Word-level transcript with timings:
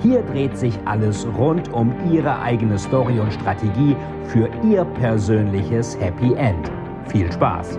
Hier 0.00 0.22
dreht 0.22 0.56
sich 0.56 0.78
alles 0.84 1.26
rund 1.36 1.72
um 1.72 1.92
Ihre 2.10 2.40
eigene 2.40 2.78
Story 2.78 3.18
und 3.18 3.32
Strategie 3.32 3.96
für 4.24 4.48
Ihr 4.62 4.84
persönliches 4.84 5.98
Happy 6.00 6.34
End. 6.34 6.70
Viel 7.08 7.30
Spaß! 7.32 7.78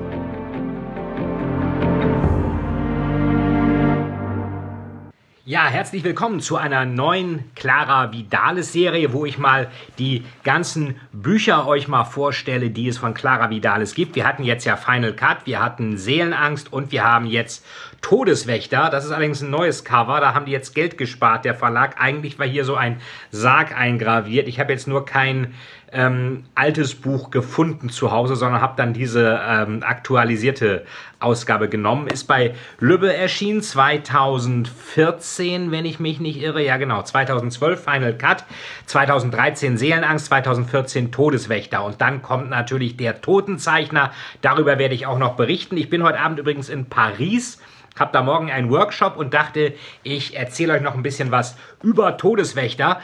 Ja, 5.49 5.65
herzlich 5.65 6.03
willkommen 6.03 6.41
zu 6.41 6.57
einer 6.57 6.85
neuen 6.85 7.45
Clara 7.55 8.11
Vidales 8.11 8.71
Serie, 8.71 9.13
wo 9.13 9.25
ich 9.25 9.39
mal 9.39 9.71
die 9.97 10.23
ganzen 10.43 10.99
Bücher 11.11 11.65
euch 11.65 11.87
mal 11.87 12.03
vorstelle, 12.03 12.69
die 12.69 12.87
es 12.87 12.99
von 12.99 13.15
Clara 13.15 13.49
Vidales 13.49 13.95
gibt. 13.95 14.15
Wir 14.15 14.27
hatten 14.27 14.43
jetzt 14.43 14.65
ja 14.65 14.77
Final 14.77 15.13
Cut, 15.13 15.47
wir 15.47 15.59
hatten 15.59 15.97
Seelenangst 15.97 16.71
und 16.71 16.91
wir 16.91 17.03
haben 17.03 17.25
jetzt 17.25 17.65
Todeswächter. 18.01 18.91
Das 18.91 19.05
ist 19.05 19.11
allerdings 19.11 19.41
ein 19.41 19.49
neues 19.49 19.83
Cover, 19.83 20.19
da 20.19 20.35
haben 20.35 20.45
die 20.45 20.51
jetzt 20.51 20.75
Geld 20.75 20.99
gespart, 20.99 21.45
der 21.45 21.55
Verlag. 21.55 21.99
Eigentlich 21.99 22.37
war 22.37 22.45
hier 22.45 22.63
so 22.63 22.75
ein 22.75 23.01
Sarg 23.31 23.75
eingraviert. 23.75 24.47
Ich 24.47 24.59
habe 24.59 24.71
jetzt 24.71 24.87
nur 24.87 25.03
kein 25.03 25.55
ähm, 25.91 26.45
altes 26.55 26.95
Buch 26.95 27.31
gefunden 27.31 27.89
zu 27.89 28.11
Hause, 28.11 28.35
sondern 28.35 28.61
habe 28.61 28.73
dann 28.77 28.93
diese 28.93 29.39
ähm, 29.45 29.83
aktualisierte 29.83 30.85
Ausgabe 31.19 31.69
genommen. 31.69 32.07
Ist 32.07 32.25
bei 32.25 32.55
Lübbe 32.79 33.13
erschienen 33.13 33.61
2014, 33.61 35.71
wenn 35.71 35.85
ich 35.85 35.99
mich 35.99 36.19
nicht 36.19 36.41
irre. 36.41 36.63
Ja, 36.63 36.77
genau. 36.77 37.01
2012 37.01 37.83
Final 37.83 38.17
Cut, 38.17 38.45
2013 38.85 39.77
Seelenangst, 39.77 40.27
2014 40.27 41.11
Todeswächter. 41.11 41.83
Und 41.83 42.01
dann 42.01 42.21
kommt 42.21 42.49
natürlich 42.49 42.97
der 42.97 43.21
Totenzeichner. 43.21 44.11
Darüber 44.41 44.77
werde 44.77 44.95
ich 44.95 45.05
auch 45.05 45.19
noch 45.19 45.35
berichten. 45.35 45.77
Ich 45.77 45.89
bin 45.89 46.03
heute 46.03 46.19
Abend 46.19 46.39
übrigens 46.39 46.69
in 46.69 46.85
Paris 46.85 47.59
habe 47.99 48.11
da 48.13 48.23
morgen 48.23 48.49
einen 48.49 48.69
Workshop 48.69 49.17
und 49.17 49.33
dachte, 49.33 49.73
ich 50.03 50.35
erzähle 50.35 50.73
euch 50.73 50.81
noch 50.81 50.95
ein 50.95 51.03
bisschen 51.03 51.31
was 51.31 51.57
über 51.83 52.17
Todeswächter. 52.17 53.01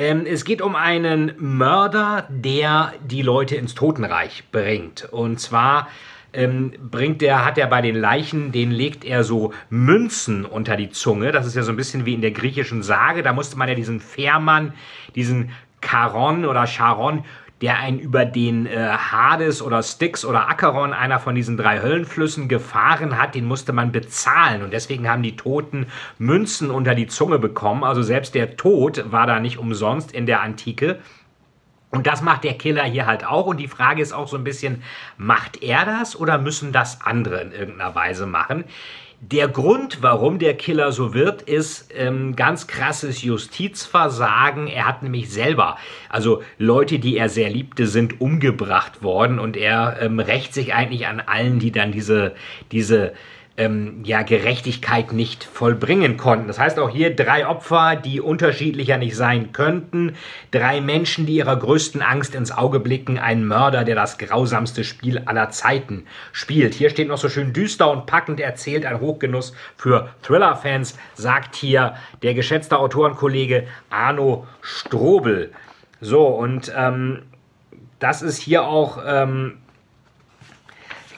Ähm, 0.00 0.24
es 0.24 0.46
geht 0.46 0.62
um 0.62 0.76
einen 0.76 1.32
Mörder, 1.36 2.26
der 2.30 2.94
die 3.04 3.20
Leute 3.20 3.56
ins 3.56 3.74
Totenreich 3.74 4.44
bringt. 4.50 5.04
Und 5.12 5.40
zwar 5.40 5.88
ähm, 6.32 6.72
bringt 6.90 7.20
der, 7.20 7.44
hat 7.44 7.58
er 7.58 7.66
bei 7.66 7.82
den 7.82 7.96
Leichen, 7.96 8.50
den 8.50 8.70
legt 8.70 9.04
er 9.04 9.24
so 9.24 9.52
Münzen 9.68 10.46
unter 10.46 10.78
die 10.78 10.88
Zunge. 10.88 11.32
Das 11.32 11.46
ist 11.46 11.54
ja 11.54 11.62
so 11.62 11.70
ein 11.70 11.76
bisschen 11.76 12.06
wie 12.06 12.14
in 12.14 12.22
der 12.22 12.30
griechischen 12.30 12.82
Sage. 12.82 13.22
Da 13.22 13.34
musste 13.34 13.58
man 13.58 13.68
ja 13.68 13.74
diesen 13.74 14.00
Fährmann, 14.00 14.72
diesen 15.14 15.50
Charon 15.82 16.46
oder 16.46 16.66
Charon 16.66 17.22
der 17.60 17.78
einen 17.78 17.98
über 17.98 18.24
den 18.24 18.66
äh, 18.66 18.76
Hades 18.76 19.60
oder 19.60 19.82
Styx 19.82 20.24
oder 20.24 20.48
Acheron, 20.48 20.92
einer 20.92 21.18
von 21.18 21.34
diesen 21.34 21.56
drei 21.56 21.82
Höllenflüssen, 21.82 22.48
gefahren 22.48 23.18
hat, 23.18 23.34
den 23.34 23.44
musste 23.44 23.72
man 23.72 23.92
bezahlen. 23.92 24.62
Und 24.62 24.72
deswegen 24.72 25.08
haben 25.08 25.22
die 25.22 25.36
Toten 25.36 25.86
Münzen 26.18 26.70
unter 26.70 26.94
die 26.94 27.06
Zunge 27.06 27.38
bekommen. 27.38 27.84
Also 27.84 28.02
selbst 28.02 28.34
der 28.34 28.56
Tod 28.56 29.12
war 29.12 29.26
da 29.26 29.40
nicht 29.40 29.58
umsonst 29.58 30.12
in 30.12 30.26
der 30.26 30.40
Antike. 30.40 31.00
Und 31.90 32.06
das 32.06 32.22
macht 32.22 32.44
der 32.44 32.54
Killer 32.54 32.84
hier 32.84 33.06
halt 33.06 33.26
auch. 33.26 33.46
Und 33.46 33.58
die 33.58 33.68
Frage 33.68 34.00
ist 34.00 34.12
auch 34.12 34.28
so 34.28 34.36
ein 34.36 34.44
bisschen, 34.44 34.82
macht 35.18 35.62
er 35.62 35.84
das 35.84 36.18
oder 36.18 36.38
müssen 36.38 36.72
das 36.72 37.02
andere 37.02 37.40
in 37.40 37.52
irgendeiner 37.52 37.94
Weise 37.94 38.26
machen? 38.26 38.64
Der 39.22 39.48
Grund, 39.48 39.98
warum 40.00 40.38
der 40.38 40.56
Killer 40.56 40.92
so 40.92 41.12
wird, 41.12 41.42
ist 41.42 41.90
ähm, 41.94 42.36
ganz 42.36 42.66
krasses 42.66 43.20
Justizversagen. 43.20 44.66
Er 44.66 44.86
hat 44.86 45.02
nämlich 45.02 45.30
selber, 45.30 45.76
also 46.08 46.42
Leute, 46.56 46.98
die 46.98 47.18
er 47.18 47.28
sehr 47.28 47.50
liebte, 47.50 47.86
sind 47.86 48.22
umgebracht 48.22 49.02
worden 49.02 49.38
und 49.38 49.58
er 49.58 49.98
ähm, 50.00 50.20
rächt 50.20 50.54
sich 50.54 50.72
eigentlich 50.72 51.06
an 51.06 51.20
allen, 51.20 51.58
die 51.58 51.70
dann 51.70 51.92
diese, 51.92 52.34
diese 52.72 53.12
ähm, 53.60 54.00
ja, 54.04 54.22
Gerechtigkeit 54.22 55.12
nicht 55.12 55.44
vollbringen 55.44 56.16
konnten. 56.16 56.46
Das 56.46 56.58
heißt 56.58 56.78
auch 56.78 56.88
hier 56.88 57.14
drei 57.14 57.46
Opfer, 57.46 57.94
die 57.94 58.22
unterschiedlicher 58.22 58.96
nicht 58.96 59.14
sein 59.14 59.52
könnten, 59.52 60.14
drei 60.50 60.80
Menschen, 60.80 61.26
die 61.26 61.34
ihrer 61.34 61.56
größten 61.56 62.00
Angst 62.00 62.34
ins 62.34 62.52
Auge 62.52 62.80
blicken, 62.80 63.18
ein 63.18 63.46
Mörder, 63.46 63.84
der 63.84 63.94
das 63.94 64.16
grausamste 64.16 64.82
Spiel 64.82 65.18
aller 65.26 65.50
Zeiten 65.50 66.06
spielt. 66.32 66.72
Hier 66.72 66.88
steht 66.88 67.08
noch 67.08 67.18
so 67.18 67.28
schön 67.28 67.52
düster 67.52 67.90
und 67.90 68.06
packend 68.06 68.40
erzählt, 68.40 68.86
ein 68.86 69.00
Hochgenuss 69.00 69.52
für 69.76 70.08
Thriller-Fans, 70.22 70.98
sagt 71.14 71.54
hier 71.54 71.96
der 72.22 72.32
geschätzte 72.32 72.78
Autorenkollege 72.78 73.66
Arno 73.90 74.46
Strobel. 74.62 75.52
So, 76.00 76.26
und 76.28 76.72
ähm, 76.74 77.24
das 77.98 78.22
ist 78.22 78.38
hier 78.38 78.64
auch 78.64 79.02
ähm, 79.06 79.58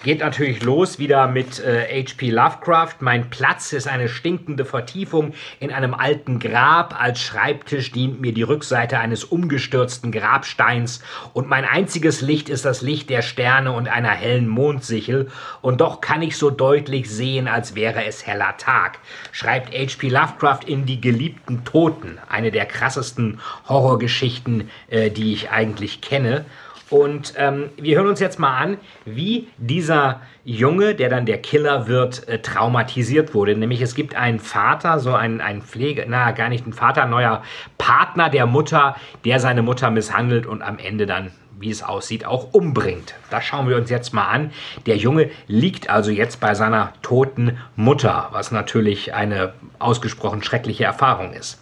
Geht 0.03 0.19
natürlich 0.19 0.65
los 0.65 0.99
wieder 0.99 1.29
mit 1.29 1.61
äh, 1.61 2.03
H.P. 2.03 2.31
Lovecraft. 2.31 2.97
Mein 2.99 3.31
Platz 3.31 3.73
ist 3.73 3.87
eine 3.87 4.09
stinkende 4.09 4.65
Vertiefung 4.65 5.33
in 5.61 5.71
einem 5.71 5.95
alten 5.95 6.41
Grab. 6.41 7.01
Als 7.01 7.21
Schreibtisch 7.21 7.93
dient 7.93 8.21
mir 8.21 8.35
die 8.35 8.43
Rückseite 8.43 8.99
eines 8.99 9.23
umgestürzten 9.23 10.11
Grabsteins. 10.11 11.05
Und 11.35 11.49
mein 11.49 11.65
einziges 11.65 12.21
Licht 12.21 12.49
ist 12.49 12.65
das 12.65 12.83
Licht 12.83 13.11
der 13.11 13.23
Sterne 13.23 13.71
und 13.71 13.87
einer 13.87 14.11
hellen 14.11 14.49
Mondsichel. 14.49 15.31
Und 15.61 15.81
doch 15.81 16.01
kann 16.01 16.21
ich 16.21 16.37
so 16.37 16.51
deutlich 16.51 17.09
sehen, 17.09 17.47
als 17.47 17.77
wäre 17.77 18.05
es 18.05 18.27
heller 18.27 18.57
Tag. 18.57 18.99
Schreibt 19.31 19.73
H.P. 19.73 20.09
Lovecraft 20.09 20.65
in 20.67 20.85
Die 20.85 21.01
geliebten 21.01 21.65
Toten. 21.65 22.19
Eine 22.29 22.51
der 22.51 22.67
krassesten 22.67 23.39
Horrorgeschichten, 23.69 24.69
äh, 24.89 25.11
die 25.11 25.33
ich 25.33 25.51
eigentlich 25.51 26.01
kenne. 26.01 26.45
Und 26.93 27.33
ähm, 27.39 27.71
wir 27.79 27.97
hören 27.97 28.09
uns 28.09 28.21
jetzt 28.21 28.39
mal 28.39 28.55
an, 28.55 28.77
wie 29.07 29.49
dieser 29.57 30.21
Junge, 30.45 30.95
der 30.95 31.09
dann 31.09 31.25
der 31.25 31.39
Killer 31.39 31.87
wird, 31.87 32.29
äh, 32.29 32.41
traumatisiert 32.41 33.33
wurde. 33.33 33.57
Nämlich 33.57 33.81
es 33.81 33.95
gibt 33.95 34.15
einen 34.15 34.39
Vater, 34.39 35.01
so 35.01 35.15
einen, 35.15 35.41
einen 35.41 35.63
Pflege, 35.63 36.05
na 36.07 36.33
gar 36.33 36.51
nicht 36.51 36.67
ein 36.67 36.75
Vater, 36.75 37.05
ein 37.05 37.11
neuer 37.11 37.43
Partner 37.79 38.29
der 38.29 38.45
Mutter, 38.45 38.95
der 39.25 39.41
seine 39.41 39.63
Mutter 39.63 39.91
misshandelt 39.91 40.45
und 40.45 40.61
am 40.61 40.79
Ende 40.79 41.07
dann 41.07 41.31
wie 41.59 41.71
es 41.71 41.83
aussieht, 41.85 42.27
auch 42.27 42.53
umbringt. 42.53 43.15
Das 43.31 43.45
schauen 43.45 43.69
wir 43.69 43.77
uns 43.77 43.89
jetzt 43.89 44.13
mal 44.13 44.27
an. 44.27 44.51
Der 44.85 44.97
Junge 44.97 45.31
liegt 45.47 45.89
also 45.89 46.11
jetzt 46.11 46.41
bei 46.41 46.55
seiner 46.55 46.93
toten 47.03 47.57
Mutter, 47.77 48.31
was 48.33 48.51
natürlich 48.51 49.15
eine 49.15 49.53
ausgesprochen 49.79 50.43
schreckliche 50.43 50.85
Erfahrung 50.85 51.33
ist. 51.35 51.62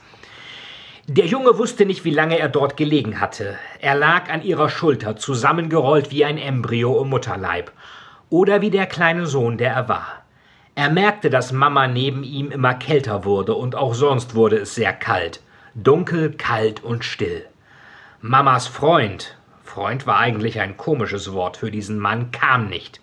Der 1.13 1.27
Junge 1.27 1.59
wusste 1.59 1.87
nicht, 1.87 2.05
wie 2.05 2.13
lange 2.13 2.39
er 2.39 2.49
dort 2.49 2.77
gelegen 2.77 3.21
hatte. 3.21 3.59
Er 3.81 3.97
lag 3.97 4.31
an 4.31 4.45
ihrer 4.45 4.69
Schulter, 4.69 5.17
zusammengerollt 5.17 6.13
wie 6.13 6.25
ein 6.25 6.39
Embryo 6.39 7.03
im 7.03 7.09
Mutterleib. 7.09 7.73
Oder 8.29 8.61
wie 8.61 8.71
der 8.71 8.87
kleine 8.87 9.27
Sohn, 9.27 9.59
der 9.59 9.73
er 9.73 9.89
war. 9.89 10.23
Er 10.77 10.89
merkte, 10.89 11.29
dass 11.29 11.51
Mama 11.51 11.89
neben 11.89 12.23
ihm 12.23 12.53
immer 12.53 12.75
kälter 12.75 13.25
wurde 13.25 13.57
und 13.57 13.75
auch 13.75 13.95
sonst 13.95 14.37
wurde 14.37 14.59
es 14.59 14.77
sehr 14.77 14.93
kalt. 14.93 15.41
Dunkel, 15.75 16.35
kalt 16.35 16.85
und 16.85 17.05
still. 17.05 17.45
Mamas 18.21 18.69
Freund, 18.69 19.37
Freund 19.65 20.07
war 20.07 20.19
eigentlich 20.19 20.61
ein 20.61 20.77
komisches 20.77 21.33
Wort 21.33 21.57
für 21.57 21.73
diesen 21.73 21.99
Mann, 21.99 22.31
kam 22.31 22.69
nicht. 22.69 23.01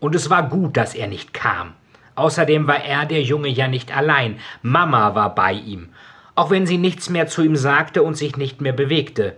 Und 0.00 0.16
es 0.16 0.30
war 0.30 0.48
gut, 0.48 0.76
dass 0.76 0.96
er 0.96 1.06
nicht 1.06 1.32
kam. 1.32 1.74
Außerdem 2.16 2.66
war 2.66 2.82
er, 2.82 3.06
der 3.06 3.22
Junge, 3.22 3.50
ja 3.50 3.68
nicht 3.68 3.96
allein. 3.96 4.40
Mama 4.62 5.14
war 5.14 5.32
bei 5.32 5.52
ihm 5.52 5.90
auch 6.36 6.50
wenn 6.50 6.66
sie 6.66 6.78
nichts 6.78 7.10
mehr 7.10 7.26
zu 7.26 7.42
ihm 7.42 7.56
sagte 7.56 8.02
und 8.02 8.14
sich 8.14 8.36
nicht 8.36 8.60
mehr 8.60 8.74
bewegte. 8.74 9.36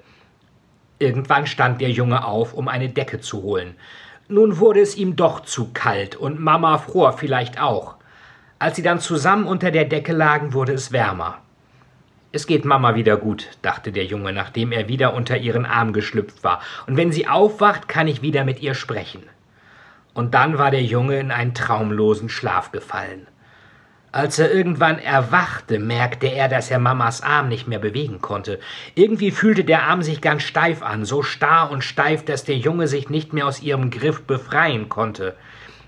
Irgendwann 0.99 1.47
stand 1.47 1.81
der 1.81 1.91
Junge 1.91 2.25
auf, 2.25 2.55
um 2.55 2.69
eine 2.69 2.89
Decke 2.89 3.21
zu 3.21 3.43
holen. 3.43 3.77
Nun 4.29 4.59
wurde 4.59 4.81
es 4.81 4.97
ihm 4.97 5.17
doch 5.17 5.41
zu 5.41 5.73
kalt, 5.73 6.17
und 6.17 6.41
Mama 6.41 6.77
fror 6.77 7.13
vielleicht 7.13 7.61
auch. 7.61 7.95
Als 8.59 8.77
sie 8.77 8.83
dann 8.83 8.99
zusammen 8.99 9.47
unter 9.47 9.71
der 9.71 9.85
Decke 9.85 10.13
lagen, 10.13 10.53
wurde 10.53 10.73
es 10.73 10.91
wärmer. 10.91 11.39
Es 12.33 12.47
geht 12.47 12.65
Mama 12.65 12.95
wieder 12.95 13.17
gut, 13.17 13.49
dachte 13.63 13.93
der 13.93 14.05
Junge, 14.05 14.33
nachdem 14.33 14.73
er 14.73 14.89
wieder 14.89 15.15
unter 15.15 15.39
ihren 15.39 15.65
Arm 15.65 15.93
geschlüpft 15.93 16.45
war, 16.45 16.61
und 16.87 16.97
wenn 16.97 17.13
sie 17.13 17.29
aufwacht, 17.29 17.89
kann 17.89 18.09
ich 18.09 18.21
wieder 18.21 18.45
mit 18.45 18.61
ihr 18.61 18.75
sprechen. 18.75 19.23
Und 20.15 20.35
dann 20.35 20.59
war 20.59 20.73
der 20.73 20.83
Junge 20.83 21.21
in 21.21 21.31
einen 21.31 21.55
traumlosen 21.55 22.29
Schlaf 22.29 22.73
gefallen. 22.73 23.29
Als 24.11 24.39
er 24.39 24.51
irgendwann 24.51 24.99
erwachte, 24.99 25.79
merkte 25.79 26.29
er, 26.29 26.49
dass 26.49 26.71
er 26.71 26.79
Mamas 26.79 27.21
Arm 27.21 27.49
nicht 27.49 27.69
mehr 27.69 27.79
bewegen 27.79 28.23
konnte. 28.23 28.59
Irgendwie 28.95 29.31
fühlte 29.31 29.65
der 29.65 29.83
Arm 29.83 30.03
sich 30.03 30.23
ganz 30.23 30.45
steif 30.45 30.83
an, 30.83 31.05
so 31.05 31.23
starr 31.23 31.71
und 31.71 31.85
steif, 31.85 32.25
dass 32.25 32.45
der 32.45 32.57
Junge 32.57 32.89
sich 32.89 33.11
nicht 33.11 33.35
mehr 33.35 33.47
aus 33.47 33.61
ihrem 33.61 33.91
Griff 33.91 34.23
befreien 34.23 34.89
konnte. 34.89 35.37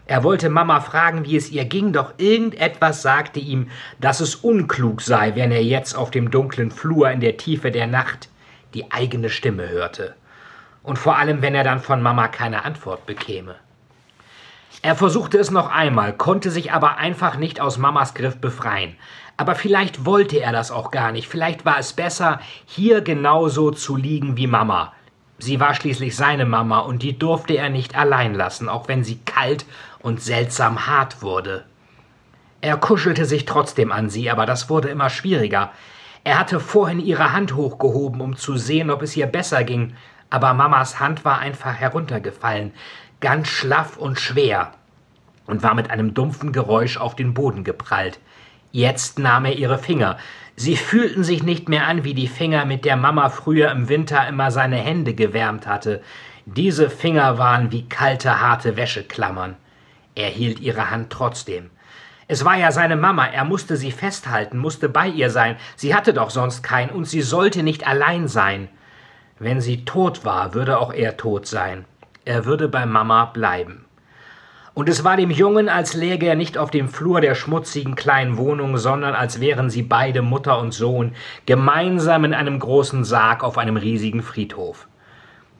Er 0.04 0.22
wollte 0.22 0.50
Mama 0.50 0.80
fragen, 0.80 1.24
wie 1.24 1.36
es 1.36 1.50
ihr 1.50 1.64
ging, 1.64 1.94
doch 1.94 2.12
irgendetwas 2.18 3.00
sagte 3.00 3.40
ihm, 3.40 3.70
dass 4.00 4.20
es 4.20 4.34
unklug 4.34 5.00
sei, 5.00 5.34
wenn 5.34 5.50
er 5.50 5.62
jetzt 5.62 5.96
auf 5.96 6.10
dem 6.10 6.30
dunklen 6.30 6.70
Flur 6.70 7.10
in 7.10 7.20
der 7.20 7.38
Tiefe 7.38 7.70
der 7.70 7.86
Nacht 7.86 8.28
die 8.74 8.92
eigene 8.92 9.30
Stimme 9.30 9.68
hörte. 9.70 10.14
Und 10.82 10.98
vor 10.98 11.16
allem, 11.16 11.40
wenn 11.40 11.54
er 11.54 11.64
dann 11.64 11.80
von 11.80 12.02
Mama 12.02 12.28
keine 12.28 12.64
Antwort 12.64 13.06
bekäme. 13.06 13.54
Er 14.82 14.96
versuchte 14.96 15.38
es 15.38 15.50
noch 15.50 15.70
einmal, 15.70 16.12
konnte 16.14 16.50
sich 16.50 16.72
aber 16.72 16.96
einfach 16.96 17.36
nicht 17.36 17.60
aus 17.60 17.76
Mamas 17.76 18.14
Griff 18.14 18.38
befreien. 18.38 18.96
Aber 19.36 19.54
vielleicht 19.54 20.04
wollte 20.04 20.38
er 20.38 20.52
das 20.52 20.70
auch 20.70 20.90
gar 20.90 21.12
nicht. 21.12 21.28
Vielleicht 21.28 21.64
war 21.64 21.78
es 21.78 21.92
besser, 21.92 22.40
hier 22.66 23.00
genauso 23.00 23.70
zu 23.70 23.96
liegen 23.96 24.36
wie 24.36 24.46
Mama. 24.46 24.92
Sie 25.38 25.60
war 25.60 25.74
schließlich 25.74 26.14
seine 26.16 26.44
Mama 26.44 26.80
und 26.80 27.02
die 27.02 27.18
durfte 27.18 27.56
er 27.56 27.70
nicht 27.70 27.96
allein 27.96 28.34
lassen, 28.34 28.68
auch 28.68 28.88
wenn 28.88 29.04
sie 29.04 29.18
kalt 29.24 29.64
und 30.00 30.20
seltsam 30.20 30.86
hart 30.86 31.22
wurde. 31.22 31.64
Er 32.60 32.76
kuschelte 32.76 33.24
sich 33.24 33.46
trotzdem 33.46 33.90
an 33.90 34.10
sie, 34.10 34.30
aber 34.30 34.44
das 34.44 34.68
wurde 34.68 34.88
immer 34.88 35.08
schwieriger. 35.08 35.70
Er 36.24 36.38
hatte 36.38 36.60
vorhin 36.60 37.00
ihre 37.00 37.32
Hand 37.32 37.54
hochgehoben, 37.54 38.20
um 38.20 38.36
zu 38.36 38.58
sehen, 38.58 38.90
ob 38.90 39.00
es 39.00 39.16
ihr 39.16 39.26
besser 39.26 39.64
ging, 39.64 39.94
aber 40.28 40.52
Mamas 40.52 41.00
Hand 41.00 41.24
war 41.24 41.38
einfach 41.38 41.74
heruntergefallen 41.74 42.72
ganz 43.20 43.48
schlaff 43.48 43.96
und 43.96 44.18
schwer, 44.18 44.72
und 45.46 45.62
war 45.62 45.74
mit 45.74 45.90
einem 45.90 46.14
dumpfen 46.14 46.52
Geräusch 46.52 46.96
auf 46.96 47.16
den 47.16 47.34
Boden 47.34 47.64
geprallt. 47.64 48.18
Jetzt 48.72 49.18
nahm 49.18 49.44
er 49.44 49.56
ihre 49.56 49.78
Finger. 49.78 50.16
Sie 50.56 50.76
fühlten 50.76 51.24
sich 51.24 51.42
nicht 51.42 51.68
mehr 51.68 51.86
an 51.86 52.04
wie 52.04 52.14
die 52.14 52.28
Finger, 52.28 52.64
mit 52.64 52.84
der 52.84 52.96
Mama 52.96 53.28
früher 53.28 53.70
im 53.70 53.88
Winter 53.88 54.26
immer 54.28 54.50
seine 54.50 54.76
Hände 54.76 55.14
gewärmt 55.14 55.66
hatte. 55.66 56.02
Diese 56.46 56.88
Finger 56.88 57.38
waren 57.38 57.72
wie 57.72 57.88
kalte, 57.88 58.40
harte 58.40 58.76
Wäscheklammern. 58.76 59.56
Er 60.14 60.28
hielt 60.28 60.60
ihre 60.60 60.90
Hand 60.90 61.10
trotzdem. 61.10 61.70
Es 62.28 62.44
war 62.44 62.56
ja 62.56 62.70
seine 62.70 62.96
Mama, 62.96 63.26
er 63.26 63.44
musste 63.44 63.76
sie 63.76 63.90
festhalten, 63.90 64.56
musste 64.56 64.88
bei 64.88 65.08
ihr 65.08 65.30
sein. 65.30 65.56
Sie 65.74 65.94
hatte 65.94 66.14
doch 66.14 66.30
sonst 66.30 66.62
keinen, 66.62 66.90
und 66.90 67.06
sie 67.06 67.22
sollte 67.22 67.64
nicht 67.64 67.86
allein 67.86 68.28
sein. 68.28 68.68
Wenn 69.40 69.60
sie 69.60 69.84
tot 69.84 70.24
war, 70.24 70.54
würde 70.54 70.78
auch 70.78 70.92
er 70.92 71.16
tot 71.16 71.46
sein 71.46 71.86
er 72.24 72.44
würde 72.44 72.68
bei 72.68 72.86
Mama 72.86 73.26
bleiben. 73.26 73.84
Und 74.72 74.88
es 74.88 75.02
war 75.04 75.16
dem 75.16 75.30
Jungen, 75.30 75.68
als 75.68 75.94
läge 75.94 76.26
er 76.26 76.36
nicht 76.36 76.56
auf 76.56 76.70
dem 76.70 76.88
Flur 76.88 77.20
der 77.20 77.34
schmutzigen 77.34 77.96
kleinen 77.96 78.36
Wohnung, 78.36 78.78
sondern 78.78 79.14
als 79.14 79.40
wären 79.40 79.68
sie 79.68 79.82
beide 79.82 80.22
Mutter 80.22 80.58
und 80.58 80.72
Sohn 80.72 81.14
gemeinsam 81.44 82.24
in 82.24 82.34
einem 82.34 82.58
großen 82.58 83.04
Sarg 83.04 83.42
auf 83.42 83.58
einem 83.58 83.76
riesigen 83.76 84.22
Friedhof. 84.22 84.86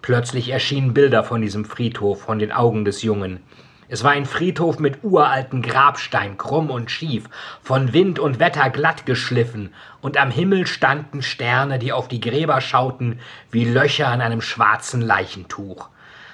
Plötzlich 0.01 0.51
erschienen 0.51 0.95
Bilder 0.95 1.25
von 1.25 1.43
diesem 1.43 1.65
Friedhof 1.65 2.23
von 2.23 2.39
den 2.39 2.53
Augen 2.53 2.85
des 2.85 3.03
Jungen. 3.03 3.41
Es 3.89 4.05
war 4.05 4.13
ein 4.13 4.25
Friedhof 4.25 4.79
mit 4.79 5.03
uralten 5.03 5.63
Grabstein, 5.63 6.39
krumm 6.39 6.71
und 6.71 6.93
schief, 6.93 7.25
von 7.61 7.93
Wind 7.93 8.21
und 8.21 8.39
Wetter 8.39 8.71
glatt 8.71 9.05
geschliffen, 9.05 9.75
und 10.01 10.17
am 10.17 10.31
Himmel 10.31 10.69
standen 10.69 11.23
Sterne, 11.23 11.81
die 11.81 11.93
auf 11.93 12.07
die 12.07 12.21
Gräber 12.21 12.61
schauten 12.61 13.19
wie 13.51 13.65
Löcher 13.65 14.07
an 14.07 14.21
einem 14.21 14.41
schwarzen 14.41 15.01
Leichentuch. 15.01 15.89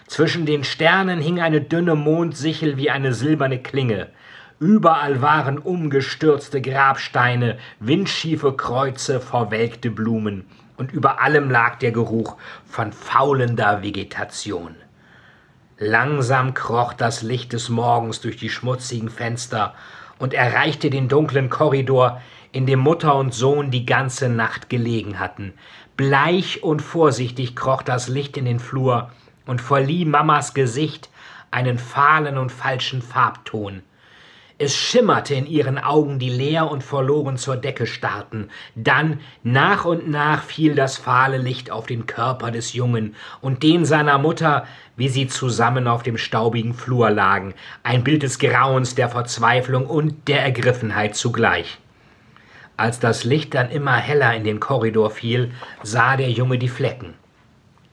Zwischen 0.07 0.47
den 0.47 0.63
Sternen 0.63 1.21
hing 1.21 1.41
eine 1.41 1.61
dünne 1.61 1.97
Mondsichel 1.97 2.77
wie 2.77 2.91
eine 2.91 3.13
silberne 3.13 3.59
Klinge. 3.61 4.09
Überall 4.61 5.21
waren 5.21 5.59
umgestürzte 5.59 6.63
Grabsteine, 6.63 7.59
windschiefe 7.81 8.53
Kreuze, 8.53 9.21
verwelkte 9.21 9.91
Blumen, 9.91 10.47
und 10.77 10.93
über 10.93 11.21
allem 11.21 11.51
lag 11.51 11.77
der 11.77 11.91
Geruch 11.91 12.37
von 12.65 12.93
faulender 12.93 13.83
Vegetation. 13.83 14.77
Langsam 15.79 16.55
kroch 16.55 16.95
das 16.95 17.23
Licht 17.23 17.53
des 17.53 17.69
Morgens 17.69 18.21
durch 18.21 18.37
die 18.37 18.49
schmutzigen 18.49 19.11
Fenster 19.11 19.75
und 20.19 20.33
erreichte 20.33 20.89
den 20.89 21.09
dunklen 21.09 21.51
Korridor, 21.51 22.23
in 22.53 22.65
dem 22.65 22.79
Mutter 22.79 23.17
und 23.17 23.35
Sohn 23.35 23.71
die 23.71 23.85
ganze 23.85 24.31
Nacht 24.31 24.71
gelegen 24.71 25.19
hatten. 25.19 25.53
Bleich 25.99 26.63
und 26.63 26.81
vorsichtig 26.81 27.57
kroch 27.57 27.83
das 27.83 28.09
Licht 28.09 28.39
in 28.39 28.47
den 28.47 28.61
Flur, 28.61 29.11
und 29.47 29.61
verlieh 29.61 30.05
Mamas 30.05 30.55
Gesicht 30.55 31.09
einen 31.51 31.79
fahlen 31.79 32.37
und 32.37 32.53
falschen 32.53 33.01
Farbton. 33.01 33.83
Es 34.59 34.75
schimmerte 34.75 35.35
in 35.35 35.47
ihren 35.47 35.79
Augen, 35.79 36.19
die 36.19 36.31
leer 36.31 36.71
und 36.71 36.83
verloren 36.83 37.37
zur 37.37 37.59
Decke 37.59 37.87
starrten. 37.87 38.51
Dann, 38.75 39.21
nach 39.43 39.85
und 39.85 40.09
nach, 40.09 40.43
fiel 40.43 40.75
das 40.75 40.97
fahle 40.97 41.37
Licht 41.37 41.71
auf 41.71 41.85
den 41.85 42.07
Körper 42.07 42.51
des 42.51 42.73
Jungen 42.73 43.15
und 43.43 43.63
den 43.63 43.85
seiner 43.85 44.17
Mutter, 44.17 44.67
wie 44.97 45.09
sie 45.11 45.27
zusammen 45.27 45.87
auf 45.87 46.03
dem 46.03 46.17
staubigen 46.17 46.73
Flur 46.73 47.11
lagen, 47.11 47.53
ein 47.83 48.03
Bild 48.03 48.23
des 48.23 48.39
Grauens, 48.39 48.95
der 48.95 49.11
Verzweiflung 49.11 49.87
und 49.87 50.27
der 50.27 50.43
Ergriffenheit 50.43 51.17
zugleich. 51.17 51.77
Als 52.79 52.99
das 52.99 53.25
Licht 53.25 53.55
dann 53.55 53.71
immer 53.71 53.97
heller 53.97 54.35
in 54.35 54.45
den 54.45 54.59
Korridor 54.59 55.11
fiel, 55.11 55.53
sah 55.83 56.17
der 56.17 56.31
Junge 56.31 56.57
die 56.57 56.69
Flecken. 56.69 57.13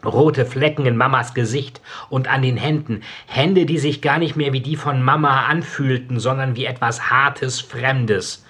Rote 0.06 0.46
Flecken 0.46 0.86
in 0.86 0.98
Mamas 0.98 1.34
Gesicht 1.34 1.82
und 2.10 2.28
an 2.28 2.42
den 2.42 2.58
Händen, 2.58 3.02
Hände, 3.26 3.66
die 3.66 3.78
sich 3.78 4.02
gar 4.02 4.18
nicht 4.18 4.36
mehr 4.36 4.54
wie 4.54 4.62
die 4.62 4.76
von 4.76 5.02
Mama 5.02 5.46
anfühlten, 5.46 6.20
sondern 6.20 6.56
wie 6.56 6.66
etwas 6.66 7.10
Hartes, 7.10 7.62
Fremdes. 7.62 8.46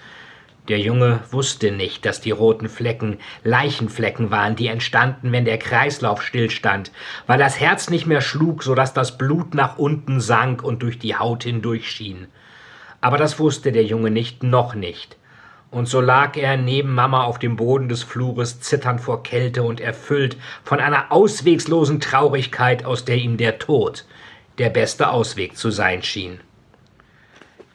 Der 0.68 0.78
Junge 0.78 1.20
wusste 1.30 1.70
nicht, 1.70 2.06
dass 2.06 2.22
die 2.22 2.30
roten 2.30 2.68
Flecken 2.68 3.18
Leichenflecken 3.42 4.30
waren, 4.30 4.56
die 4.56 4.68
entstanden, 4.68 5.30
wenn 5.30 5.44
der 5.44 5.58
Kreislauf 5.58 6.22
stillstand, 6.22 6.90
weil 7.26 7.38
das 7.38 7.60
Herz 7.60 7.90
nicht 7.90 8.06
mehr 8.06 8.22
schlug, 8.22 8.62
so 8.62 8.74
dass 8.74 8.94
das 8.94 9.18
Blut 9.18 9.54
nach 9.54 9.76
unten 9.76 10.20
sank 10.20 10.62
und 10.62 10.82
durch 10.82 10.98
die 10.98 11.16
Haut 11.16 11.44
hindurchschien. 11.44 12.28
Aber 13.02 13.18
das 13.18 13.38
wusste 13.38 13.72
der 13.72 13.84
Junge 13.84 14.10
nicht, 14.10 14.42
noch 14.42 14.74
nicht 14.74 15.18
und 15.74 15.86
so 15.86 16.00
lag 16.00 16.36
er 16.36 16.56
neben 16.56 16.94
Mama 16.94 17.24
auf 17.24 17.38
dem 17.38 17.56
Boden 17.56 17.88
des 17.88 18.04
Flures, 18.04 18.60
zitternd 18.60 19.00
vor 19.00 19.22
Kälte 19.24 19.64
und 19.64 19.80
erfüllt 19.80 20.36
von 20.62 20.78
einer 20.78 21.10
auswegslosen 21.10 22.00
Traurigkeit, 22.00 22.84
aus 22.84 23.04
der 23.04 23.16
ihm 23.16 23.36
der 23.36 23.58
Tod 23.58 24.04
der 24.58 24.70
beste 24.70 25.10
Ausweg 25.10 25.56
zu 25.56 25.70
sein 25.70 26.02
schien. 26.02 26.38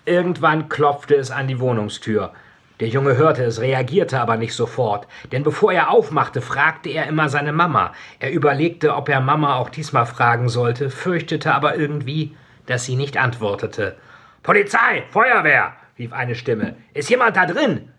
Irgendwann 0.06 0.70
klopfte 0.70 1.16
es 1.16 1.30
an 1.30 1.48
die 1.48 1.60
Wohnungstür. 1.60 2.32
Der 2.80 2.88
Junge 2.88 3.18
hörte 3.18 3.44
es, 3.44 3.60
reagierte 3.60 4.22
aber 4.22 4.38
nicht 4.38 4.54
sofort, 4.54 5.06
denn 5.34 5.44
bevor 5.44 5.74
er 5.74 5.92
aufmachte, 5.92 6.42
fragte 6.42 6.90
er 6.90 7.08
immer 7.08 7.28
seine 7.28 7.52
Mama. 7.52 7.92
Er 8.20 8.32
überlegte, 8.32 8.96
ob 8.96 9.10
er 9.10 9.20
Mama 9.20 9.56
auch 9.56 9.70
diesmal 9.70 10.06
fragen 10.06 10.48
sollte, 10.48 10.90
fürchtete 10.90 11.54
aber 11.54 11.76
irgendwie, 11.76 12.38
dass 12.66 12.86
sie 12.86 12.96
nicht 12.96 13.18
antwortete. 13.18 13.98
Polizei, 14.42 15.04
Feuerwehr, 15.12 15.74
rief 16.00 16.14
eine 16.14 16.36
Stimme. 16.36 16.76
Ist 16.94 17.10
jemand 17.10 17.36
da 17.36 17.46
drin? 17.46 17.90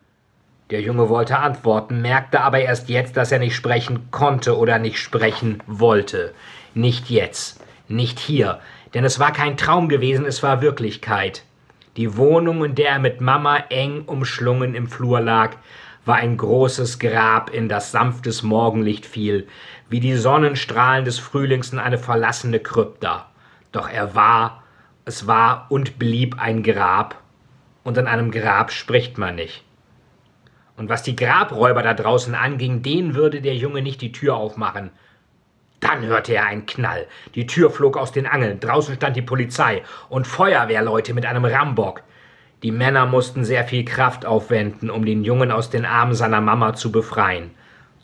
Der 0.71 0.81
Junge 0.81 1.09
wollte 1.11 1.39
antworten, 1.39 2.01
merkte 2.01 2.41
aber 2.41 2.61
erst 2.61 2.89
jetzt, 2.89 3.17
dass 3.17 3.31
er 3.31 3.39
nicht 3.39 3.55
sprechen 3.55 4.11
konnte 4.11 4.57
oder 4.57 4.79
nicht 4.79 4.99
sprechen 4.99 5.63
wollte. 5.67 6.33
Nicht 6.75 7.11
jetzt, 7.11 7.63
nicht 7.89 8.19
hier, 8.19 8.61
denn 8.95 9.05
es 9.05 9.19
war 9.19 9.33
kein 9.33 9.57
Traum 9.57 9.89
gewesen, 9.89 10.25
es 10.25 10.43
war 10.43 10.63
Wirklichkeit. 10.63 11.45
Die 11.97 12.17
Wohnung, 12.17 12.65
in 12.65 12.75
der 12.75 12.91
er 12.91 12.99
mit 13.01 13.21
Mama 13.21 13.59
eng 13.69 14.03
umschlungen 14.07 14.75
im 14.75 14.87
Flur 14.87 15.21
lag, 15.21 15.57
war 16.07 16.17
ein 16.17 16.37
großes 16.37 17.01
Grab, 17.01 17.51
in 17.51 17.69
das 17.69 17.93
sanftes 17.93 18.43
Morgenlicht 18.43 19.05
fiel, 19.05 19.47
wie 19.91 20.01
die 20.01 20.15
Sonnenstrahlen 20.15 21.05
des 21.05 21.19
Frühlings 21.19 21.73
in 21.73 21.79
eine 21.79 21.99
verlassene 21.99 22.61
Krypta. 22.61 23.27
Doch 23.73 23.91
er 23.91 24.15
war, 24.15 24.63
es 25.05 25.27
war 25.27 25.67
und 25.69 25.99
blieb 25.99 26.41
ein 26.41 26.63
Grab, 26.63 27.17
und 27.85 27.97
in 27.99 28.07
einem 28.07 28.31
Grab 28.31 28.73
spricht 28.73 29.19
man 29.19 29.35
nicht. 29.35 29.65
Und 30.77 30.89
was 30.89 31.03
die 31.03 31.17
Grabräuber 31.17 31.83
da 31.83 31.95
draußen 31.95 32.35
anging, 32.35 32.83
denen 32.83 33.15
würde 33.15 33.41
der 33.41 33.55
Junge 33.55 33.83
nicht 33.83 34.01
die 34.01 34.13
Tür 34.13 34.37
aufmachen. 34.37 34.91
Dann 35.81 36.05
hörte 36.05 36.35
er 36.35 36.47
einen 36.47 36.67
Knall. 36.67 37.07
Die 37.35 37.47
Tür 37.47 37.71
flog 37.71 37.97
aus 37.97 38.13
den 38.13 38.27
Angeln. 38.27 38.61
Draußen 38.61 38.95
stand 38.95 39.17
die 39.17 39.23
Polizei 39.23 39.83
und 40.09 40.27
Feuerwehrleute 40.27 41.15
mit 41.15 41.27
einem 41.27 41.45
Rambock. 41.45 42.03
Die 42.63 42.71
Männer 42.71 43.07
mussten 43.07 43.45
sehr 43.45 43.65
viel 43.65 43.85
Kraft 43.85 44.27
aufwenden, 44.27 44.91
um 44.91 45.05
den 45.05 45.25
Jungen 45.25 45.51
aus 45.51 45.71
den 45.71 45.87
Armen 45.87 46.15
seiner 46.15 46.43
Mama 46.43 46.75
zu 46.75 46.93
befreien. 46.93 47.51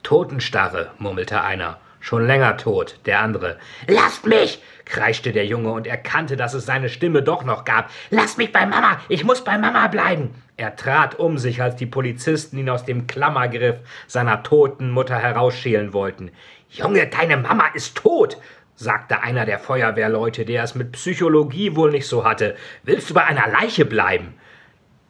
Totenstarre, 0.02 0.90
murmelte 0.98 1.42
einer. 1.42 1.78
Schon 2.00 2.26
länger 2.26 2.56
tot, 2.56 2.98
der 3.06 3.20
andere. 3.20 3.58
Lasst 3.86 4.26
mich! 4.26 4.62
kreischte 4.84 5.32
der 5.32 5.46
Junge 5.46 5.72
und 5.72 5.86
erkannte, 5.86 6.36
dass 6.36 6.54
es 6.54 6.64
seine 6.64 6.88
Stimme 6.88 7.22
doch 7.22 7.42
noch 7.42 7.64
gab. 7.64 7.90
Lass 8.10 8.36
mich 8.36 8.52
bei 8.52 8.64
Mama! 8.64 9.00
Ich 9.08 9.24
muss 9.24 9.42
bei 9.42 9.58
Mama 9.58 9.88
bleiben! 9.88 10.34
Er 10.56 10.76
trat 10.76 11.18
um 11.18 11.36
sich, 11.36 11.60
als 11.60 11.76
die 11.76 11.86
Polizisten 11.86 12.56
ihn 12.56 12.70
aus 12.70 12.84
dem 12.84 13.06
Klammergriff 13.06 13.76
seiner 14.06 14.42
toten 14.42 14.90
Mutter 14.90 15.18
herausschälen 15.18 15.92
wollten. 15.92 16.30
Junge, 16.70 17.06
deine 17.08 17.36
Mama 17.36 17.66
ist 17.74 17.96
tot! 17.96 18.38
sagte 18.76 19.22
einer 19.22 19.46
der 19.46 19.58
Feuerwehrleute, 19.58 20.44
der 20.44 20.62
es 20.62 20.74
mit 20.74 20.92
Psychologie 20.92 21.74
wohl 21.76 21.90
nicht 21.90 22.06
so 22.06 22.24
hatte. 22.24 22.56
Willst 22.82 23.10
du 23.10 23.14
bei 23.14 23.24
einer 23.24 23.48
Leiche 23.48 23.84
bleiben? 23.86 24.34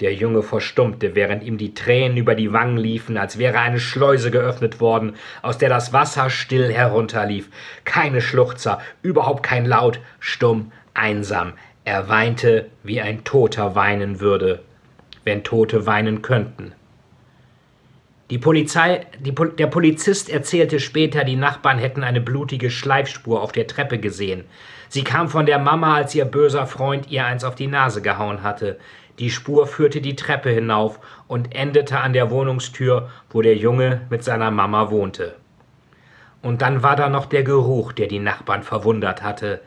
Der 0.00 0.12
Junge 0.12 0.42
verstummte, 0.42 1.14
während 1.14 1.42
ihm 1.42 1.56
die 1.56 1.72
Tränen 1.72 2.18
über 2.18 2.34
die 2.34 2.52
Wangen 2.52 2.76
liefen, 2.76 3.16
als 3.16 3.38
wäre 3.38 3.60
eine 3.60 3.80
Schleuse 3.80 4.30
geöffnet 4.30 4.78
worden, 4.78 5.14
aus 5.40 5.56
der 5.56 5.70
das 5.70 5.94
Wasser 5.94 6.28
still 6.28 6.70
herunterlief. 6.70 7.48
Keine 7.84 8.20
Schluchzer, 8.20 8.78
überhaupt 9.00 9.42
kein 9.42 9.64
Laut, 9.64 10.00
stumm, 10.20 10.70
einsam. 10.92 11.54
Er 11.84 12.10
weinte, 12.10 12.66
wie 12.82 13.00
ein 13.00 13.24
Toter 13.24 13.74
weinen 13.74 14.20
würde, 14.20 14.62
wenn 15.24 15.44
Tote 15.44 15.86
weinen 15.86 16.20
könnten. 16.20 16.72
Die 18.28 18.38
Polizei, 18.38 19.06
die, 19.20 19.32
der 19.32 19.68
Polizist 19.68 20.28
erzählte 20.28 20.80
später, 20.80 21.22
die 21.22 21.36
Nachbarn 21.36 21.78
hätten 21.78 22.02
eine 22.02 22.20
blutige 22.20 22.70
Schleifspur 22.70 23.40
auf 23.40 23.52
der 23.52 23.68
Treppe 23.68 23.98
gesehen. 23.98 24.44
Sie 24.88 25.04
kam 25.04 25.28
von 25.28 25.46
der 25.46 25.60
Mama, 25.60 25.94
als 25.94 26.14
ihr 26.14 26.24
böser 26.24 26.66
Freund 26.66 27.08
ihr 27.08 27.24
eins 27.24 27.44
auf 27.44 27.54
die 27.54 27.68
Nase 27.68 28.02
gehauen 28.02 28.42
hatte. 28.42 28.78
Die 29.18 29.30
Spur 29.30 29.66
führte 29.66 30.00
die 30.00 30.16
Treppe 30.16 30.50
hinauf 30.50 31.00
und 31.26 31.54
endete 31.54 32.00
an 32.00 32.12
der 32.12 32.30
Wohnungstür, 32.30 33.10
wo 33.30 33.42
der 33.42 33.56
Junge 33.56 34.02
mit 34.10 34.22
seiner 34.24 34.50
Mama 34.50 34.90
wohnte. 34.90 35.34
Und 36.42 36.62
dann 36.62 36.82
war 36.82 36.96
da 36.96 37.08
noch 37.08 37.26
der 37.26 37.42
Geruch, 37.42 37.92
der 37.92 38.08
die 38.08 38.18
Nachbarn 38.18 38.62
verwundert 38.62 39.22
hatte. 39.22 39.60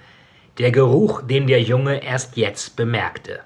Der 0.60 0.72
Geruch, 0.72 1.22
den 1.24 1.48
der 1.48 1.62
Junge 1.62 2.03
erst 2.03 2.38
jetzt 2.38 2.75
bemerkte. 2.75 3.39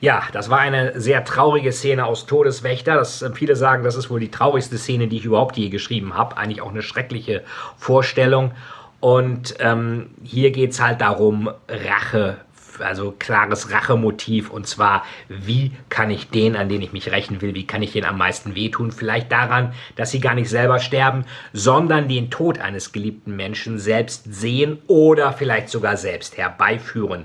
Ja, 0.00 0.24
das 0.32 0.50
war 0.50 0.58
eine 0.58 1.00
sehr 1.00 1.24
traurige 1.24 1.72
Szene 1.72 2.04
aus 2.04 2.26
Todeswächter. 2.26 2.96
Das, 2.96 3.22
äh, 3.22 3.30
viele 3.32 3.56
sagen, 3.56 3.84
das 3.84 3.96
ist 3.96 4.10
wohl 4.10 4.20
die 4.20 4.30
traurigste 4.30 4.76
Szene, 4.76 5.08
die 5.08 5.16
ich 5.16 5.24
überhaupt 5.24 5.56
je 5.56 5.70
geschrieben 5.70 6.14
habe. 6.14 6.36
Eigentlich 6.36 6.60
auch 6.60 6.70
eine 6.70 6.82
schreckliche 6.82 7.42
Vorstellung. 7.78 8.52
Und 9.00 9.54
ähm, 9.60 10.10
hier 10.22 10.50
geht 10.50 10.72
es 10.72 10.80
halt 10.82 11.00
darum, 11.00 11.50
Rache, 11.68 12.36
also 12.80 13.14
klares 13.18 13.70
Rachemotiv. 13.70 14.50
Und 14.50 14.66
zwar, 14.66 15.04
wie 15.28 15.72
kann 15.88 16.10
ich 16.10 16.30
den, 16.30 16.56
an 16.56 16.68
den 16.68 16.82
ich 16.82 16.92
mich 16.92 17.10
rächen 17.10 17.40
will, 17.40 17.54
wie 17.54 17.66
kann 17.66 17.82
ich 17.82 17.92
den 17.92 18.04
am 18.04 18.18
meisten 18.18 18.54
wehtun? 18.54 18.92
Vielleicht 18.92 19.30
daran, 19.30 19.72
dass 19.96 20.10
sie 20.10 20.20
gar 20.20 20.34
nicht 20.34 20.48
selber 20.48 20.78
sterben, 20.78 21.24
sondern 21.52 22.08
den 22.08 22.30
Tod 22.30 22.58
eines 22.58 22.92
geliebten 22.92 23.36
Menschen 23.36 23.78
selbst 23.78 24.32
sehen 24.32 24.78
oder 24.86 25.32
vielleicht 25.32 25.68
sogar 25.68 25.96
selbst 25.96 26.36
herbeiführen 26.36 27.24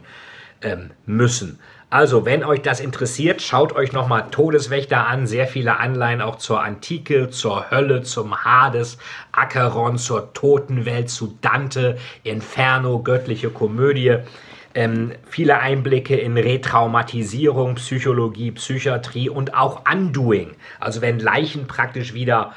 ähm, 0.61 0.91
müssen. 1.05 1.59
Also, 1.91 2.23
wenn 2.23 2.43
euch 2.43 2.61
das 2.61 2.79
interessiert, 2.81 3.41
schaut 3.41 3.73
euch 3.73 3.93
nochmal 3.93 4.27
Todeswächter 4.29 5.07
an. 5.07 5.25
Sehr 5.25 5.47
viele 5.47 5.79
Anleihen 5.79 6.21
auch 6.21 6.35
zur 6.35 6.61
Antike, 6.61 7.31
zur 7.31 7.71
Hölle, 7.71 8.03
zum 8.03 8.43
Hades, 8.45 8.99
Acheron, 9.31 9.97
zur 9.97 10.31
Totenwelt, 10.33 11.09
zu 11.09 11.35
Dante, 11.41 11.97
Inferno, 12.23 12.99
göttliche 13.01 13.49
Komödie. 13.49 14.17
Ähm, 14.75 15.13
viele 15.27 15.59
Einblicke 15.59 16.15
in 16.15 16.37
Retraumatisierung, 16.37 17.75
Psychologie, 17.75 18.51
Psychiatrie 18.51 19.29
und 19.29 19.55
auch 19.55 19.83
Undoing. 19.91 20.51
Also 20.79 21.01
wenn 21.01 21.19
Leichen 21.19 21.67
praktisch 21.67 22.13
wieder 22.13 22.53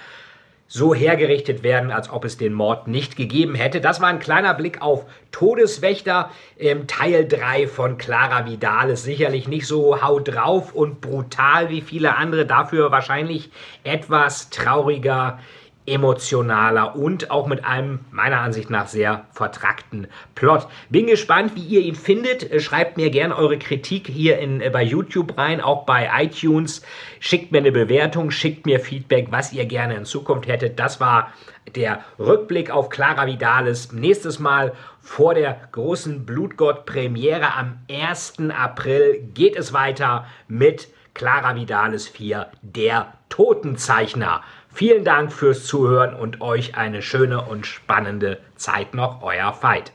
so 0.72 0.94
hergerichtet 0.94 1.62
werden, 1.62 1.90
als 1.90 2.08
ob 2.08 2.24
es 2.24 2.38
den 2.38 2.54
Mord 2.54 2.88
nicht 2.88 3.16
gegeben 3.16 3.54
hätte. 3.54 3.82
Das 3.82 4.00
war 4.00 4.08
ein 4.08 4.20
kleiner 4.20 4.54
Blick 4.54 4.80
auf 4.80 5.04
Todeswächter 5.30 6.30
im 6.56 6.86
Teil 6.86 7.28
3 7.28 7.66
von 7.66 7.98
Clara 7.98 8.46
Vidales. 8.46 9.02
Sicherlich 9.02 9.48
nicht 9.48 9.66
so 9.66 10.00
haut 10.00 10.34
drauf 10.34 10.72
und 10.72 11.02
brutal 11.02 11.68
wie 11.68 11.82
viele 11.82 12.16
andere, 12.16 12.46
dafür 12.46 12.90
wahrscheinlich 12.90 13.50
etwas 13.84 14.48
trauriger 14.48 15.40
emotionaler 15.86 16.96
und 16.96 17.30
auch 17.30 17.46
mit 17.46 17.64
einem 17.64 18.00
meiner 18.10 18.40
Ansicht 18.40 18.70
nach 18.70 18.86
sehr 18.86 19.26
vertrackten 19.32 20.06
Plot. 20.34 20.68
Bin 20.90 21.06
gespannt, 21.06 21.52
wie 21.56 21.62
ihr 21.62 21.80
ihn 21.80 21.96
findet. 21.96 22.62
Schreibt 22.62 22.96
mir 22.96 23.10
gerne 23.10 23.36
eure 23.36 23.58
Kritik 23.58 24.06
hier 24.06 24.38
in, 24.38 24.60
äh, 24.60 24.70
bei 24.70 24.82
YouTube 24.82 25.36
rein, 25.36 25.60
auch 25.60 25.84
bei 25.84 26.08
iTunes. 26.16 26.82
Schickt 27.18 27.50
mir 27.50 27.58
eine 27.58 27.72
Bewertung, 27.72 28.30
schickt 28.30 28.64
mir 28.64 28.78
Feedback, 28.78 29.28
was 29.30 29.52
ihr 29.52 29.66
gerne 29.66 29.96
in 29.96 30.04
Zukunft 30.04 30.48
hättet. 30.48 30.78
Das 30.78 31.00
war 31.00 31.32
der 31.74 32.04
Rückblick 32.18 32.70
auf 32.70 32.88
Clara 32.88 33.26
Vidales. 33.26 33.92
Nächstes 33.92 34.38
Mal 34.38 34.72
vor 35.00 35.34
der 35.34 35.60
großen 35.72 36.24
Blutgott-Premiere 36.24 37.54
am 37.54 37.78
1. 37.90 38.34
April 38.50 39.20
geht 39.34 39.56
es 39.56 39.72
weiter 39.72 40.26
mit 40.48 40.88
Clara 41.14 41.54
Vidales 41.54 42.08
4, 42.08 42.50
der 42.62 43.12
Totenzeichner. 43.28 44.42
Vielen 44.74 45.04
Dank 45.04 45.30
fürs 45.32 45.66
Zuhören 45.66 46.14
und 46.14 46.40
euch 46.40 46.78
eine 46.78 47.02
schöne 47.02 47.42
und 47.42 47.66
spannende 47.66 48.38
Zeit 48.56 48.94
noch, 48.94 49.22
euer 49.22 49.54
Veit. 49.60 49.92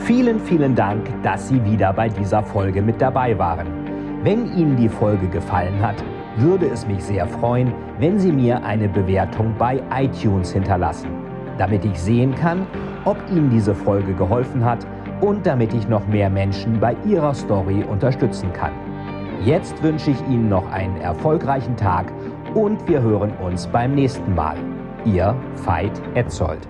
Vielen, 0.00 0.40
vielen 0.40 0.74
Dank, 0.74 1.06
dass 1.22 1.48
Sie 1.48 1.64
wieder 1.64 1.92
bei 1.92 2.08
dieser 2.08 2.42
Folge 2.42 2.82
mit 2.82 3.00
dabei 3.00 3.38
waren. 3.38 3.68
Wenn 4.24 4.52
Ihnen 4.58 4.76
die 4.76 4.88
Folge 4.88 5.28
gefallen 5.28 5.80
hat, 5.80 6.02
würde 6.38 6.66
es 6.66 6.84
mich 6.88 7.04
sehr 7.04 7.28
freuen, 7.28 7.72
wenn 8.00 8.18
Sie 8.18 8.32
mir 8.32 8.64
eine 8.64 8.88
Bewertung 8.88 9.54
bei 9.56 9.80
iTunes 9.94 10.52
hinterlassen, 10.52 11.08
damit 11.58 11.84
ich 11.84 11.96
sehen 11.96 12.34
kann, 12.34 12.66
ob 13.04 13.16
Ihnen 13.30 13.50
diese 13.50 13.74
Folge 13.74 14.14
geholfen 14.14 14.64
hat 14.64 14.84
und 15.20 15.46
damit 15.46 15.72
ich 15.74 15.86
noch 15.86 16.04
mehr 16.08 16.28
Menschen 16.28 16.80
bei 16.80 16.96
ihrer 17.06 17.34
Story 17.34 17.84
unterstützen 17.84 18.52
kann. 18.52 18.72
Jetzt 19.44 19.80
wünsche 19.80 20.10
ich 20.10 20.20
Ihnen 20.22 20.48
noch 20.48 20.68
einen 20.72 21.00
erfolgreichen 21.00 21.76
Tag 21.76 22.12
und 22.54 22.86
wir 22.88 23.02
hören 23.02 23.32
uns 23.38 23.66
beim 23.66 23.94
nächsten 23.94 24.34
Mal. 24.34 24.56
Ihr 25.04 25.34
Veit 25.64 26.00
Etzold. 26.14 26.66